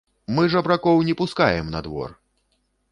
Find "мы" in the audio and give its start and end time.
0.37-0.47